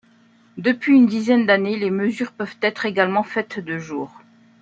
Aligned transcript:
Depuis 0.57 0.95
une 0.95 1.05
dizaine 1.05 1.45
d'années 1.45 1.77
les 1.77 1.91
mesures 1.91 2.31
peuvent 2.31 2.57
être 2.63 2.87
également 2.87 3.21
faites 3.21 3.59
de 3.59 3.77
jour. 3.77 4.11